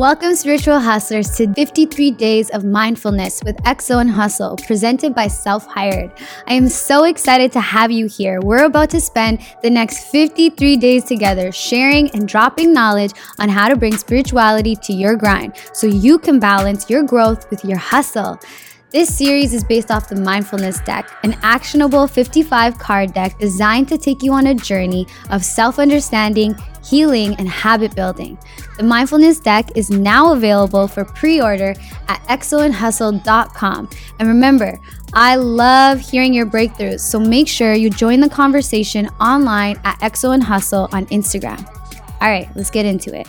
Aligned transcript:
Welcome, 0.00 0.34
spiritual 0.34 0.80
hustlers, 0.80 1.28
to 1.36 1.52
53 1.52 2.12
Days 2.12 2.48
of 2.48 2.64
Mindfulness 2.64 3.42
with 3.44 3.58
XO 3.64 4.00
and 4.00 4.10
Hustle, 4.10 4.56
presented 4.56 5.14
by 5.14 5.28
Self 5.28 5.66
Hired. 5.66 6.10
I 6.46 6.54
am 6.54 6.70
so 6.70 7.04
excited 7.04 7.52
to 7.52 7.60
have 7.60 7.90
you 7.90 8.06
here. 8.06 8.40
We're 8.40 8.64
about 8.64 8.88
to 8.90 9.00
spend 9.02 9.40
the 9.60 9.68
next 9.68 10.04
53 10.04 10.78
days 10.78 11.04
together 11.04 11.52
sharing 11.52 12.08
and 12.12 12.26
dropping 12.26 12.72
knowledge 12.72 13.12
on 13.38 13.50
how 13.50 13.68
to 13.68 13.76
bring 13.76 13.94
spirituality 13.94 14.74
to 14.76 14.94
your 14.94 15.16
grind 15.16 15.52
so 15.74 15.86
you 15.86 16.18
can 16.18 16.40
balance 16.40 16.88
your 16.88 17.02
growth 17.02 17.50
with 17.50 17.62
your 17.62 17.76
hustle. 17.76 18.40
This 18.92 19.16
series 19.16 19.54
is 19.54 19.62
based 19.62 19.92
off 19.92 20.08
the 20.08 20.16
Mindfulness 20.16 20.80
Deck, 20.80 21.08
an 21.22 21.36
actionable 21.42 22.08
55 22.08 22.76
card 22.76 23.14
deck 23.14 23.38
designed 23.38 23.88
to 23.88 23.96
take 23.96 24.20
you 24.20 24.32
on 24.32 24.48
a 24.48 24.54
journey 24.54 25.06
of 25.30 25.44
self 25.44 25.78
understanding, 25.78 26.56
healing, 26.84 27.36
and 27.36 27.48
habit 27.48 27.94
building. 27.94 28.36
The 28.78 28.82
Mindfulness 28.82 29.38
Deck 29.38 29.70
is 29.76 29.90
now 29.90 30.32
available 30.32 30.88
for 30.88 31.04
pre 31.04 31.40
order 31.40 31.76
at 32.08 32.20
xoandhustle.com. 32.26 33.90
And 34.18 34.28
remember, 34.28 34.80
I 35.12 35.36
love 35.36 36.00
hearing 36.00 36.34
your 36.34 36.46
breakthroughs, 36.46 36.98
so 36.98 37.20
make 37.20 37.46
sure 37.46 37.74
you 37.74 37.90
join 37.90 38.18
the 38.18 38.28
conversation 38.28 39.06
online 39.20 39.80
at 39.84 40.00
XO 40.00 40.34
and 40.34 40.42
Hustle 40.42 40.88
on 40.90 41.06
Instagram. 41.06 41.64
All 42.20 42.28
right, 42.28 42.48
let's 42.56 42.70
get 42.70 42.86
into 42.86 43.16
it. 43.16 43.28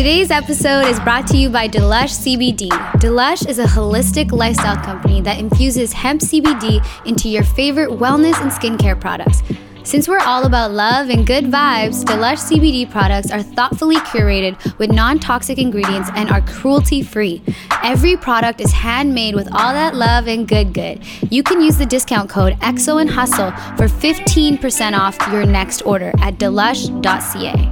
Today's 0.00 0.30
episode 0.30 0.86
is 0.86 0.98
brought 1.00 1.26
to 1.26 1.36
you 1.36 1.50
by 1.50 1.68
Delush 1.68 2.24
CBD. 2.24 2.70
Delush 3.00 3.46
is 3.46 3.58
a 3.58 3.66
holistic 3.66 4.32
lifestyle 4.32 4.82
company 4.82 5.20
that 5.20 5.38
infuses 5.38 5.92
hemp 5.92 6.22
CBD 6.22 6.82
into 7.04 7.28
your 7.28 7.44
favorite 7.44 7.90
wellness 7.90 8.40
and 8.40 8.50
skincare 8.50 8.98
products. 8.98 9.42
Since 9.84 10.08
we're 10.08 10.20
all 10.20 10.46
about 10.46 10.70
love 10.70 11.10
and 11.10 11.26
good 11.26 11.44
vibes, 11.44 12.02
Delush 12.02 12.38
CBD 12.50 12.90
products 12.90 13.30
are 13.30 13.42
thoughtfully 13.42 13.96
curated 13.96 14.78
with 14.78 14.90
non 14.90 15.18
toxic 15.18 15.58
ingredients 15.58 16.08
and 16.14 16.30
are 16.30 16.40
cruelty 16.40 17.02
free. 17.02 17.42
Every 17.84 18.16
product 18.16 18.62
is 18.62 18.72
handmade 18.72 19.34
with 19.34 19.48
all 19.52 19.74
that 19.74 19.94
love 19.94 20.28
and 20.28 20.48
good 20.48 20.72
good. 20.72 21.04
You 21.30 21.42
can 21.42 21.60
use 21.60 21.76
the 21.76 21.84
discount 21.84 22.30
code 22.30 22.54
XO 22.60 23.02
and 23.02 23.10
Hustle 23.10 23.50
for 23.76 23.86
15% 23.86 24.98
off 24.98 25.18
your 25.30 25.44
next 25.44 25.82
order 25.82 26.10
at 26.20 26.38
delush.ca. 26.38 27.69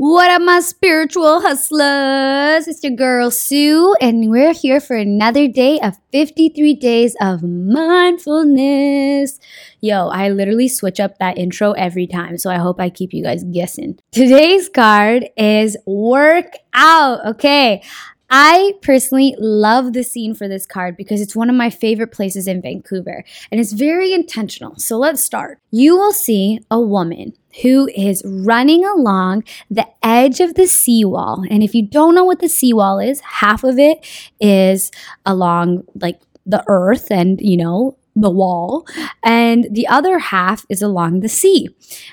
What 0.00 0.30
up, 0.30 0.40
my 0.40 0.60
spiritual 0.60 1.42
hustlers? 1.42 2.66
It's 2.66 2.82
your 2.82 2.96
girl 2.96 3.30
Sue, 3.30 3.94
and 4.00 4.30
we're 4.30 4.54
here 4.54 4.80
for 4.80 4.96
another 4.96 5.46
day 5.46 5.78
of 5.80 5.98
53 6.10 6.72
days 6.76 7.14
of 7.20 7.42
mindfulness. 7.42 9.38
Yo, 9.82 10.08
I 10.08 10.30
literally 10.30 10.68
switch 10.68 11.00
up 11.00 11.18
that 11.18 11.36
intro 11.36 11.72
every 11.72 12.06
time, 12.06 12.38
so 12.38 12.48
I 12.50 12.56
hope 12.56 12.80
I 12.80 12.88
keep 12.88 13.12
you 13.12 13.22
guys 13.22 13.44
guessing. 13.44 13.98
Today's 14.10 14.70
card 14.70 15.28
is 15.36 15.76
work 15.84 16.56
out. 16.72 17.22
Okay. 17.32 17.82
I 18.30 18.74
personally 18.80 19.34
love 19.38 19.92
the 19.92 20.04
scene 20.04 20.34
for 20.34 20.48
this 20.48 20.64
card 20.64 20.96
because 20.96 21.20
it's 21.20 21.36
one 21.36 21.50
of 21.50 21.56
my 21.56 21.68
favorite 21.68 22.12
places 22.12 22.46
in 22.46 22.62
Vancouver 22.62 23.22
and 23.50 23.60
it's 23.60 23.72
very 23.72 24.14
intentional. 24.14 24.76
So 24.76 24.96
let's 24.96 25.22
start. 25.22 25.58
You 25.72 25.98
will 25.98 26.12
see 26.12 26.60
a 26.70 26.80
woman 26.80 27.34
who 27.62 27.88
is 27.94 28.22
running 28.24 28.84
along 28.84 29.44
the 29.70 29.86
edge 30.02 30.40
of 30.40 30.54
the 30.54 30.66
seawall. 30.66 31.44
And 31.50 31.62
if 31.62 31.74
you 31.74 31.82
don't 31.82 32.14
know 32.14 32.24
what 32.24 32.40
the 32.40 32.48
seawall 32.48 32.98
is, 32.98 33.20
half 33.20 33.64
of 33.64 33.78
it 33.78 34.06
is 34.40 34.90
along 35.26 35.84
like 35.94 36.20
the 36.46 36.64
earth 36.68 37.10
and, 37.10 37.40
you 37.40 37.56
know, 37.56 37.96
the 38.16 38.30
wall, 38.30 38.84
and 39.24 39.68
the 39.70 39.86
other 39.86 40.18
half 40.18 40.66
is 40.68 40.82
along 40.82 41.20
the 41.20 41.28
sea. 41.28 41.68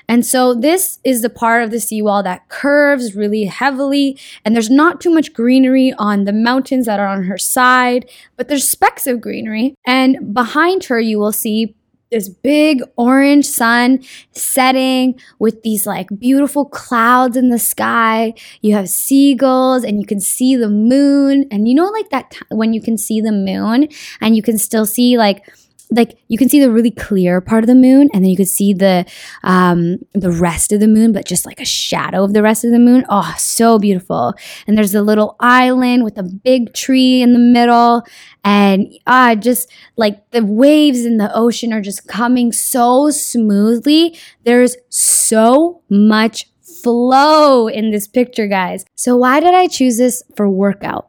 And 0.08 0.24
so 0.24 0.54
this 0.54 1.00
is 1.02 1.22
the 1.22 1.28
part 1.28 1.64
of 1.64 1.72
the 1.72 1.80
seawall 1.80 2.22
that 2.22 2.48
curves 2.48 3.16
really 3.16 3.44
heavily, 3.44 4.16
and 4.44 4.54
there's 4.54 4.70
not 4.70 5.00
too 5.00 5.10
much 5.10 5.32
greenery 5.32 5.92
on 5.98 6.24
the 6.24 6.32
mountains 6.32 6.86
that 6.86 7.00
are 7.00 7.08
on 7.08 7.24
her 7.24 7.36
side, 7.36 8.08
but 8.36 8.46
there's 8.48 8.68
specks 8.68 9.08
of 9.08 9.20
greenery. 9.20 9.74
And 9.84 10.32
behind 10.32 10.84
her, 10.84 11.00
you 11.00 11.18
will 11.18 11.32
see 11.32 11.74
this 12.10 12.28
big 12.28 12.82
orange 12.96 13.46
sun 13.46 14.02
setting 14.32 15.18
with 15.38 15.62
these 15.62 15.86
like 15.86 16.08
beautiful 16.18 16.64
clouds 16.64 17.36
in 17.36 17.50
the 17.50 17.58
sky. 17.58 18.34
You 18.62 18.74
have 18.74 18.88
seagulls 18.88 19.84
and 19.84 20.00
you 20.00 20.06
can 20.06 20.20
see 20.20 20.56
the 20.56 20.70
moon. 20.70 21.46
And 21.50 21.68
you 21.68 21.74
know, 21.74 21.86
like 21.86 22.10
that 22.10 22.30
t- 22.30 22.40
when 22.50 22.72
you 22.72 22.80
can 22.80 22.96
see 22.96 23.20
the 23.20 23.32
moon 23.32 23.88
and 24.20 24.36
you 24.36 24.42
can 24.42 24.58
still 24.58 24.86
see 24.86 25.18
like 25.18 25.44
like 25.90 26.18
you 26.28 26.36
can 26.36 26.48
see 26.48 26.60
the 26.60 26.70
really 26.70 26.90
clear 26.90 27.40
part 27.40 27.64
of 27.64 27.68
the 27.68 27.74
moon 27.74 28.08
and 28.12 28.24
then 28.24 28.30
you 28.30 28.36
can 28.36 28.46
see 28.46 28.72
the 28.72 29.06
um 29.42 29.98
the 30.12 30.30
rest 30.30 30.72
of 30.72 30.80
the 30.80 30.88
moon 30.88 31.12
but 31.12 31.24
just 31.24 31.46
like 31.46 31.60
a 31.60 31.64
shadow 31.64 32.24
of 32.24 32.32
the 32.32 32.42
rest 32.42 32.64
of 32.64 32.70
the 32.70 32.78
moon. 32.78 33.04
Oh 33.08 33.34
so 33.38 33.78
beautiful. 33.78 34.34
And 34.66 34.76
there's 34.76 34.94
a 34.94 35.02
little 35.02 35.36
island 35.40 36.04
with 36.04 36.18
a 36.18 36.22
big 36.22 36.74
tree 36.74 37.22
in 37.22 37.32
the 37.32 37.38
middle 37.38 38.04
and 38.44 38.86
ah 39.06 39.34
just 39.34 39.70
like 39.96 40.30
the 40.30 40.44
waves 40.44 41.04
in 41.04 41.16
the 41.16 41.34
ocean 41.34 41.72
are 41.72 41.80
just 41.80 42.06
coming 42.06 42.52
so 42.52 43.10
smoothly. 43.10 44.18
There's 44.44 44.76
so 44.90 45.82
much 45.88 46.50
flow 46.60 47.66
in 47.66 47.90
this 47.90 48.06
picture 48.06 48.46
guys. 48.46 48.84
So 48.94 49.16
why 49.16 49.40
did 49.40 49.54
i 49.54 49.66
choose 49.66 49.96
this 49.96 50.22
for 50.36 50.48
workout? 50.48 51.08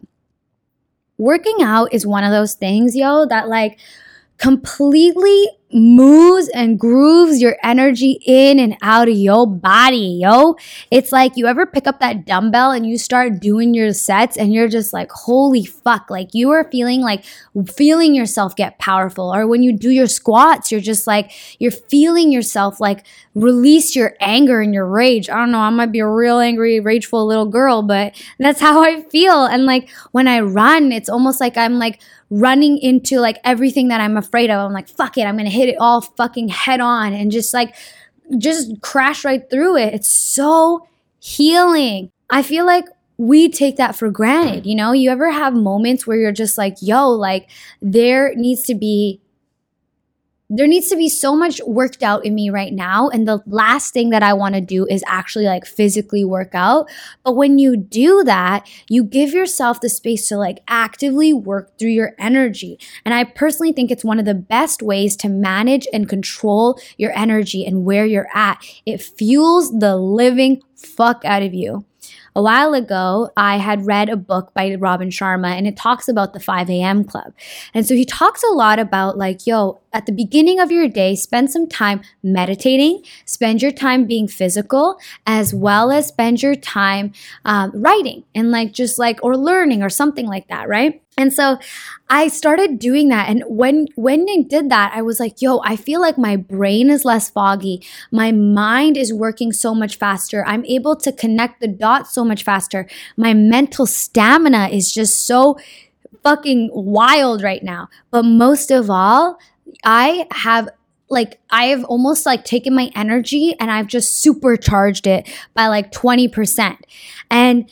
Working 1.18 1.58
out 1.62 1.94
is 1.94 2.08
one 2.08 2.24
of 2.24 2.32
those 2.32 2.54
things 2.54 2.96
yo 2.96 3.26
that 3.26 3.50
like 3.50 3.78
completely 4.40 5.50
moves 5.72 6.50
and 6.50 6.80
grooves 6.80 7.40
your 7.40 7.56
energy 7.64 8.20
in 8.26 8.58
and 8.58 8.76
out 8.82 9.08
of 9.08 9.16
your 9.16 9.46
body, 9.46 10.20
yo. 10.22 10.56
It's 10.90 11.12
like 11.12 11.38
you 11.38 11.46
ever 11.46 11.66
pick 11.66 11.86
up 11.86 12.00
that 12.00 12.26
dumbbell 12.26 12.72
and 12.72 12.88
you 12.88 12.98
start 12.98 13.40
doing 13.40 13.74
your 13.74 13.94
sets 13.94 14.36
and 14.36 14.52
you're 14.52 14.68
just 14.68 14.94
like, 14.94 15.12
holy 15.12 15.66
fuck. 15.66 16.10
Like 16.10 16.34
you 16.34 16.50
are 16.50 16.70
feeling 16.72 17.02
like 17.02 17.24
feeling 17.68 18.16
yourself 18.16 18.56
get 18.56 18.80
powerful. 18.80 19.34
Or 19.34 19.46
when 19.46 19.62
you 19.62 19.72
do 19.74 19.92
your 19.92 20.08
squats, 20.08 20.72
you're 20.72 20.82
just 20.82 21.06
like, 21.06 21.32
you're 21.60 21.72
feeling 21.72 22.32
yourself 22.32 22.80
like 22.80 23.06
release 23.36 23.96
your 23.96 24.16
anger 24.22 24.62
and 24.62 24.74
your 24.74 24.88
rage. 24.88 25.30
I 25.30 25.36
don't 25.36 25.52
know, 25.52 25.60
I 25.60 25.70
might 25.70 25.92
be 25.92 26.00
a 26.00 26.08
real 26.08 26.40
angry, 26.40 26.80
rageful 26.80 27.28
little 27.28 27.46
girl, 27.46 27.84
but 27.84 28.20
that's 28.40 28.60
how 28.60 28.82
I 28.82 29.04
feel. 29.04 29.46
And 29.46 29.66
like 29.66 29.90
when 30.14 30.28
I 30.28 30.40
run, 30.40 30.92
it's 30.92 31.10
almost 31.10 31.40
like 31.40 31.58
I'm 31.58 31.78
like, 31.78 32.02
running 32.30 32.78
into 32.78 33.20
like 33.20 33.40
everything 33.44 33.88
that 33.90 34.02
I'm 34.02 34.18
afraid 34.18 34.50
of. 34.50 34.60
I'm 34.60 34.74
like, 34.74 34.88
fuck 34.88 35.18
it, 35.18 35.24
I'm 35.24 35.38
gonna 35.38 35.50
hit 35.50 35.70
it 35.70 35.78
all 35.80 36.02
fucking 36.02 36.50
head 36.50 36.80
on 36.80 37.14
and 37.14 37.32
just 37.32 37.54
like, 37.54 37.76
just 38.38 38.82
crash 38.82 39.26
right 39.26 39.50
through 39.50 39.78
it. 39.78 39.94
It's 39.94 40.12
so 40.12 40.88
healing. 41.20 42.12
I 42.30 42.44
feel 42.44 42.66
like 42.66 42.86
we 43.18 43.50
take 43.50 43.78
that 43.78 43.96
for 43.96 44.10
granted. 44.10 44.66
You 44.66 44.76
know, 44.76 44.92
you 44.92 45.10
ever 45.10 45.32
have 45.32 45.54
moments 45.54 46.08
where 46.08 46.18
you're 46.18 46.32
just 46.32 46.58
like, 46.58 46.76
yo, 46.82 47.10
like 47.10 47.50
there 47.82 48.34
needs 48.36 48.64
to 48.64 48.76
be 48.76 49.20
there 50.50 50.68
needs 50.68 50.88
to 50.90 50.96
be 50.96 51.10
so 51.10 51.36
much 51.36 51.62
worked 51.66 52.02
out 52.02 52.26
in 52.26 52.34
me 52.34 52.50
right 52.50 52.74
now. 52.74 53.10
And 53.10 53.28
the 53.28 53.42
last 53.46 53.94
thing 53.94 54.10
that 54.10 54.24
I 54.24 54.34
want 54.34 54.56
to 54.56 54.62
do 54.62 54.88
is 54.88 55.04
actually 55.06 55.46
like 55.46 55.66
physically 55.66 56.26
work 56.26 56.56
out. 56.56 56.90
But 57.24 57.36
when 57.36 57.60
you 57.60 57.78
do 57.78 58.24
that, 58.24 58.68
you 58.90 59.04
give 59.04 59.32
yourself 59.32 59.80
the 59.80 59.90
space 59.90 60.28
to 60.30 60.38
like 60.38 60.64
actively 60.68 61.34
work 61.34 61.78
through 61.78 61.90
your 61.90 62.14
energy. 62.18 62.80
And 63.06 63.14
I 63.14 63.26
personally 63.26 63.74
think 63.74 63.92
it's 63.92 64.04
one 64.04 64.18
of 64.18 64.26
the 64.26 64.34
best 64.34 64.82
ways 64.82 65.16
to 65.18 65.30
manage 65.30 65.88
and 65.94 66.10
control 66.10 66.80
your 66.98 67.12
energy 67.16 67.64
and 67.64 67.86
where 67.86 68.06
you're 68.06 68.30
at. 68.34 68.58
It 68.88 69.02
fuels 69.02 69.78
the 69.78 69.98
living 69.98 70.64
fuck 70.76 71.24
out 71.26 71.44
of 71.44 71.54
you. 71.54 71.86
A 72.36 72.42
while 72.42 72.74
ago, 72.74 73.32
I 73.36 73.58
had 73.58 73.86
read 73.86 74.10
a 74.10 74.16
book 74.16 74.54
by 74.54 74.76
Robin 74.76 75.10
Sharma 75.10 75.50
and 75.58 75.68
it 75.68 75.76
talks 75.76 76.08
about 76.08 76.34
the 76.34 76.40
5 76.40 76.70
a.m. 76.70 77.04
club. 77.04 77.34
And 77.74 77.86
so 77.86 77.96
he 77.96 78.06
talks 78.06 78.44
a 78.44 78.54
lot 78.54 78.80
about 78.80 79.18
like, 79.18 79.46
yo, 79.48 79.80
at 79.94 80.06
the 80.06 80.12
beginning 80.12 80.60
of 80.60 80.72
your 80.72 80.88
day, 80.88 81.16
spend 81.16 81.52
some 81.52 81.68
time 81.68 82.02
meditating, 82.22 83.04
spend 83.26 83.62
your 83.62 83.72
time 83.72 84.06
being 84.06 84.28
physical, 84.28 85.00
as 85.26 85.54
well 85.54 85.92
as 85.92 86.08
spend 86.08 86.44
your 86.44 86.56
time 86.56 87.12
um, 87.46 87.72
writing 87.74 88.24
and 88.36 88.52
like 88.52 88.72
just 88.72 89.00
like, 89.00 89.20
or 89.24 89.36
learning 89.36 89.82
or 89.82 89.90
something 89.90 90.28
like 90.28 90.48
that, 90.48 90.70
right? 90.70 91.02
And 91.20 91.34
so 91.34 91.60
I 92.10 92.30
started 92.30 92.80
doing 92.80 93.10
that. 93.10 93.28
And 93.28 93.44
when, 93.46 93.88
when 93.96 94.26
I 94.30 94.42
did 94.48 94.70
that, 94.70 94.94
I 94.96 95.02
was 95.02 95.20
like, 95.20 95.42
yo, 95.42 95.60
I 95.66 95.76
feel 95.76 96.00
like 96.00 96.18
my 96.18 96.38
brain 96.38 96.90
is 96.90 97.04
less 97.04 97.30
foggy. 97.30 97.86
My 98.10 98.32
mind 98.32 98.96
is 98.96 99.14
working 99.14 99.52
so 99.52 99.76
much 99.76 99.98
faster. 99.98 100.46
I'm 100.48 100.64
able 100.66 100.96
to 100.96 101.12
connect 101.12 101.60
the 101.60 101.68
dots 101.68 102.14
so 102.14 102.24
much 102.24 102.44
faster. 102.44 102.88
My 103.18 103.34
mental 103.34 103.86
stamina 103.86 104.70
is 104.70 104.94
just 104.94 105.26
so 105.26 105.60
fucking 106.24 106.70
wild 106.72 107.44
right 107.44 107.64
now. 107.64 107.90
But 108.12 108.24
most 108.24 108.72
of 108.72 108.90
all, 108.90 109.38
I 109.84 110.26
have 110.32 110.70
like 111.10 111.40
I've 111.50 111.84
almost 111.86 112.26
like 112.26 112.46
taken 112.46 112.74
my 112.74 112.92
energy 112.96 113.56
and 113.60 113.70
I've 113.70 113.88
just 113.88 114.22
supercharged 114.22 115.06
it 115.06 115.28
by 115.54 115.68
like 115.68 115.92
20%. 115.92 116.78
And 117.30 117.70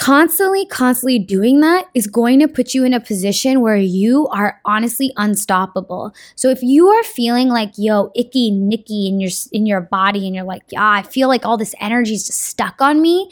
constantly, 0.00 0.64
constantly 0.64 1.18
doing 1.18 1.60
that 1.60 1.84
is 1.92 2.06
going 2.06 2.40
to 2.40 2.48
put 2.48 2.72
you 2.72 2.84
in 2.84 2.94
a 2.94 3.00
position 3.00 3.60
where 3.60 3.76
you 3.76 4.26
are 4.28 4.58
honestly 4.64 5.12
unstoppable. 5.18 6.14
So 6.36 6.48
if 6.48 6.62
you 6.62 6.88
are 6.88 7.02
feeling 7.04 7.48
like, 7.48 7.72
yo, 7.76 8.10
icky, 8.16 8.50
nicky 8.50 9.08
in 9.08 9.20
your 9.20 9.30
in 9.52 9.66
your 9.66 9.82
body, 9.82 10.26
and 10.26 10.34
you're 10.34 10.44
like, 10.44 10.62
yeah, 10.70 10.88
I 10.88 11.02
feel 11.02 11.28
like 11.28 11.44
all 11.44 11.58
this 11.58 11.74
energy 11.80 12.14
is 12.14 12.26
just 12.26 12.40
stuck 12.40 12.80
on 12.80 13.02
me, 13.02 13.30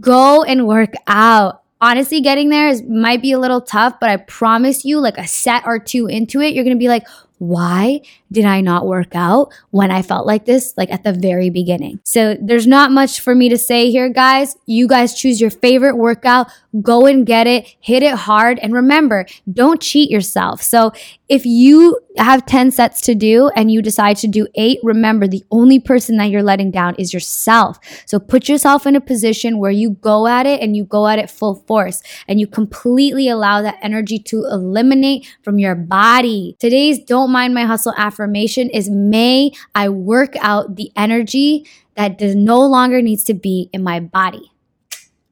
go 0.00 0.42
and 0.42 0.66
work 0.66 0.94
out 1.06 1.62
honestly 1.80 2.20
getting 2.20 2.48
there 2.48 2.68
is 2.68 2.82
might 2.82 3.22
be 3.22 3.30
a 3.30 3.38
little 3.38 3.60
tough 3.60 4.00
but 4.00 4.10
i 4.10 4.16
promise 4.16 4.84
you 4.84 4.98
like 4.98 5.16
a 5.16 5.28
set 5.28 5.62
or 5.64 5.78
two 5.78 6.08
into 6.08 6.40
it 6.40 6.52
you're 6.52 6.64
gonna 6.64 6.74
be 6.74 6.88
like 6.88 7.06
why 7.38 8.00
did 8.30 8.44
I 8.44 8.60
not 8.60 8.86
work 8.86 9.14
out 9.14 9.52
when 9.70 9.90
I 9.90 10.02
felt 10.02 10.26
like 10.26 10.44
this, 10.44 10.74
like 10.76 10.90
at 10.92 11.04
the 11.04 11.12
very 11.12 11.50
beginning? 11.50 12.00
So 12.04 12.36
there's 12.40 12.66
not 12.66 12.90
much 12.90 13.20
for 13.20 13.34
me 13.34 13.48
to 13.48 13.58
say 13.58 13.90
here, 13.90 14.08
guys. 14.08 14.56
You 14.66 14.86
guys 14.86 15.14
choose 15.14 15.40
your 15.40 15.50
favorite 15.50 15.96
workout, 15.96 16.48
go 16.82 17.06
and 17.06 17.26
get 17.26 17.46
it, 17.46 17.66
hit 17.80 18.02
it 18.02 18.14
hard. 18.14 18.58
And 18.60 18.72
remember, 18.72 19.26
don't 19.52 19.80
cheat 19.80 20.10
yourself. 20.10 20.62
So 20.62 20.92
if 21.28 21.44
you 21.44 21.98
have 22.16 22.46
10 22.46 22.70
sets 22.70 23.00
to 23.02 23.14
do 23.14 23.50
and 23.54 23.70
you 23.70 23.82
decide 23.82 24.16
to 24.18 24.26
do 24.26 24.46
eight, 24.54 24.80
remember 24.82 25.26
the 25.26 25.44
only 25.50 25.78
person 25.78 26.16
that 26.16 26.30
you're 26.30 26.42
letting 26.42 26.70
down 26.70 26.94
is 26.96 27.12
yourself. 27.12 27.78
So 28.06 28.18
put 28.18 28.48
yourself 28.48 28.86
in 28.86 28.96
a 28.96 29.00
position 29.00 29.58
where 29.58 29.70
you 29.70 29.90
go 29.90 30.26
at 30.26 30.46
it 30.46 30.60
and 30.60 30.76
you 30.76 30.84
go 30.84 31.06
at 31.06 31.18
it 31.18 31.30
full 31.30 31.56
force 31.66 32.02
and 32.26 32.40
you 32.40 32.46
completely 32.46 33.28
allow 33.28 33.62
that 33.62 33.78
energy 33.82 34.18
to 34.20 34.44
eliminate 34.46 35.26
from 35.42 35.58
your 35.58 35.74
body. 35.74 36.56
Today's 36.58 36.98
don't 36.98 37.30
mind 37.30 37.54
my 37.54 37.64
hustle 37.64 37.94
affirmation 37.96 38.70
is 38.70 38.90
may 38.90 39.52
I 39.74 39.88
work 39.88 40.34
out 40.40 40.76
the 40.76 40.90
energy 40.96 41.66
that 41.94 42.20
no 42.20 42.60
longer 42.60 43.02
needs 43.02 43.24
to 43.24 43.34
be 43.34 43.68
in 43.72 43.82
my 43.82 44.00
body. 44.00 44.52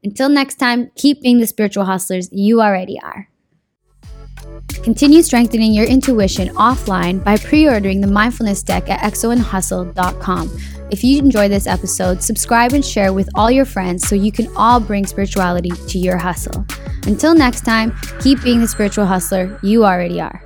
Until 0.06 0.28
next 0.28 0.54
time, 0.54 0.92
keep 0.94 1.20
being 1.20 1.40
the 1.40 1.48
spiritual 1.48 1.84
hustlers 1.84 2.28
you 2.30 2.62
already 2.62 2.96
are. 3.02 3.28
Continue 4.84 5.20
strengthening 5.20 5.74
your 5.74 5.84
intuition 5.84 6.46
offline 6.50 7.24
by 7.24 7.36
pre 7.36 7.66
ordering 7.66 8.00
the 8.00 8.06
mindfulness 8.06 8.62
deck 8.62 8.88
at 8.88 9.00
xoandhustle.com. 9.00 10.56
If 10.92 11.02
you 11.02 11.18
enjoyed 11.18 11.50
this 11.50 11.66
episode, 11.66 12.22
subscribe 12.22 12.72
and 12.72 12.84
share 12.84 13.12
with 13.12 13.28
all 13.34 13.50
your 13.50 13.64
friends 13.64 14.06
so 14.06 14.14
you 14.14 14.30
can 14.30 14.46
all 14.56 14.78
bring 14.78 15.06
spirituality 15.06 15.70
to 15.70 15.98
your 15.98 16.18
hustle. 16.18 16.64
Until 17.08 17.34
next 17.34 17.64
time, 17.64 17.92
keep 18.20 18.40
being 18.44 18.60
the 18.60 18.68
spiritual 18.68 19.06
hustler 19.06 19.58
you 19.60 19.84
already 19.84 20.20
are. 20.20 20.45